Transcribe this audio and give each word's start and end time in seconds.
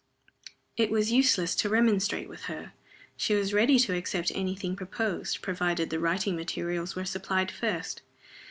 It 0.77 0.89
was 0.89 1.11
useless 1.11 1.53
to 1.57 1.69
remonstrate 1.69 2.27
with 2.27 2.45
her. 2.45 2.73
She 3.15 3.35
was 3.35 3.53
ready 3.53 3.77
to 3.77 3.95
accept 3.95 4.31
any 4.33 4.55
thing 4.55 4.75
proposed, 4.75 5.43
provided 5.43 5.91
the 5.91 5.99
writing 5.99 6.35
materials 6.35 6.95
were 6.95 7.05
supplied 7.05 7.51
first. 7.51 8.01